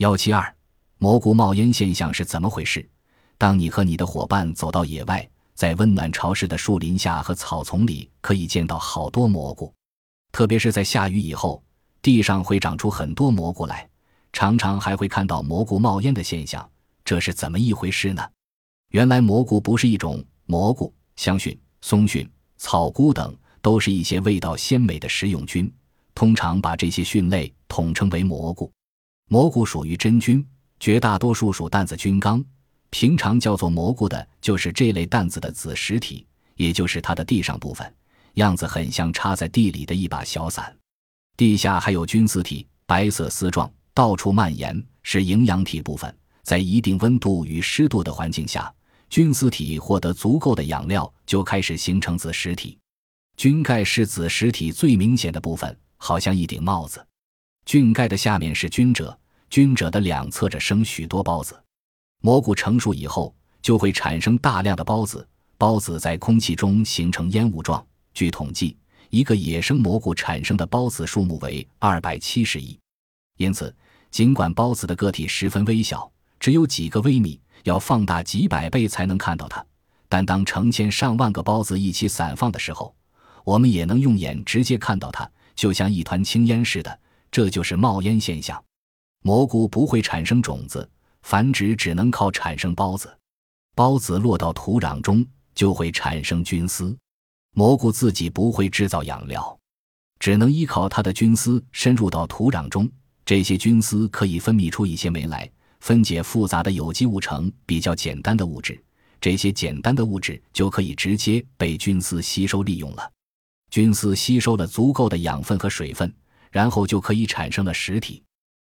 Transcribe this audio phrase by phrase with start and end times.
[0.00, 0.54] 幺七二，
[0.96, 2.88] 蘑菇冒烟现象是怎么回事？
[3.36, 9.70] 当你和你的伙伴走到野外，在温暖潮湿的树林下和草丛里，可以见到好多蘑菇，
[10.32, 11.62] 特别是在下雨以后，
[12.00, 13.86] 地上会长出很多蘑菇来，
[14.32, 16.66] 常常还会看到蘑菇冒烟的现象。
[17.04, 18.26] 这是怎么一回事呢？
[18.92, 22.26] 原来蘑菇不是一种蘑菇，香蕈、松蕈、
[22.56, 25.70] 草菇等都是一些味道鲜美的食用菌，
[26.14, 28.72] 通常把这些菌类统称为蘑菇。
[29.32, 30.44] 蘑菇属于真菌，
[30.80, 32.44] 绝大多数属担子菌纲。
[32.90, 37.94] 平常叫做蘑菇的，就是这类担子的子实体，也就是它的地上部分，
[38.34, 40.76] 样子很像插在地里的一把小伞。
[41.36, 46.12] 地下还有菌丝体，白色丝状，到处蔓延，是营养体部分。
[46.42, 48.74] 在一定温度与湿度的环境下，
[49.10, 52.76] 菌丝体获得足够的养料，就开始形成子实体。
[53.36, 57.06] 菌盖是子实体最明显的部分，好像一顶帽子。
[57.66, 59.16] 菌盖的下面是菌褶，
[59.50, 61.60] 菌褶的两侧着生许多孢子。
[62.22, 65.26] 蘑菇成熟以后，就会产生大量的孢子，
[65.58, 67.84] 孢子在空气中形成烟雾状。
[68.14, 68.76] 据统计，
[69.08, 72.78] 一个野生蘑菇产生的孢子数目为二百七十亿。
[73.38, 73.74] 因此，
[74.10, 79.64] 尽管孢子的个体十分微小，只有几个微米，要放大几百倍才能看到它，
[80.08, 82.94] 但当成千上万个孢子一起散放的时候，
[83.42, 87.00] 我们也能用眼直接看到它，就像一团青烟似的。
[87.32, 88.62] 这就是冒烟现象。
[89.22, 90.88] 蘑菇不会产生种子，
[91.22, 93.14] 繁殖只能靠产生孢子。
[93.76, 96.96] 孢子落到土壤中，就会产生菌丝。
[97.54, 99.58] 蘑菇自己不会制造养料，
[100.18, 102.90] 只能依靠它的菌丝深入到土壤中。
[103.24, 108.82] 这些菌丝可以分泌出一些酶来，分解复杂的有机物成比较简单的物质。
[109.20, 113.12] 这些简单的物质就可以直接被菌丝吸收利用了。
[113.70, 116.12] 菌丝吸收了足够的养分和水分。
[116.50, 118.20] 然后就可以产生了实体，